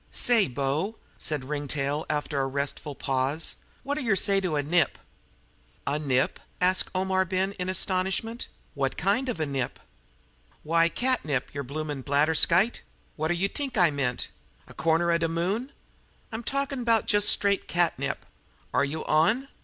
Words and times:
"Say, 0.11 0.47
bo," 0.47 0.95
said 1.19 1.43
Ringtail, 1.45 2.07
after 2.09 2.41
a 2.41 2.47
restful 2.47 2.95
pause, 2.95 3.57
"what 3.83 3.93
do 3.93 4.01
yer 4.01 4.15
say 4.15 4.39
to 4.39 4.55
a 4.55 4.63
nip?" 4.63 4.97
"A 5.85 5.99
nip?" 5.99 6.39
asked 6.59 6.89
Omar 6.95 7.23
Ben 7.23 7.51
in 7.59 7.69
astonishment. 7.69 8.47
"What 8.73 8.97
kind 8.97 9.29
of 9.29 9.39
a 9.39 9.45
nip?" 9.45 9.77
"W'y, 10.65 10.85
a 10.85 10.89
catnip, 10.89 11.53
yer 11.53 11.61
bloomin' 11.61 12.01
bladderskite! 12.03 12.81
Wot 13.15 13.29
did 13.29 13.37
yer 13.37 13.47
t'ink 13.49 13.77
I 13.77 13.91
meant 13.91 14.29
a 14.67 14.73
cornder 14.73 15.11
of 15.11 15.19
de 15.19 15.27
moon? 15.27 15.71
I'm 16.31 16.41
talkin' 16.41 16.83
'bout 16.83 17.13
jes' 17.13 17.27
straight 17.29 17.67
catnip. 17.67 18.25
Are 18.73 18.83
you 18.83 19.05
on?" 19.05 19.49